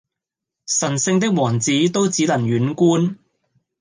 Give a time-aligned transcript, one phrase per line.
[0.65, 3.17] 神聖的王子都只能遠觀！